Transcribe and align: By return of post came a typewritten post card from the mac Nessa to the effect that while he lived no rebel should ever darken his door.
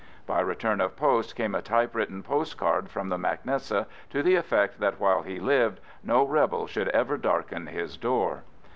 By 0.25 0.39
return 0.41 0.81
of 0.81 0.95
post 0.95 1.35
came 1.35 1.53
a 1.53 1.61
typewritten 1.61 2.23
post 2.23 2.57
card 2.57 2.89
from 2.89 3.09
the 3.09 3.19
mac 3.19 3.45
Nessa 3.45 3.85
to 4.09 4.23
the 4.23 4.33
effect 4.33 4.79
that 4.79 4.99
while 4.99 5.21
he 5.21 5.39
lived 5.39 5.79
no 6.03 6.23
rebel 6.25 6.65
should 6.65 6.87
ever 6.87 7.17
darken 7.17 7.67
his 7.67 7.97
door. 7.97 8.41